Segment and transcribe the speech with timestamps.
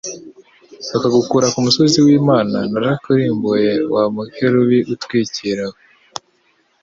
[0.95, 5.79] ukagukura ku musozi w'Imana, narakurimbuye wa mukerubi utwikira we,